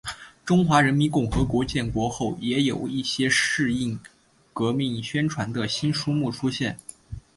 [0.43, 3.99] 中华人民共和国建国后也有一些适应
[4.51, 6.75] 革命宣传的新书目出现。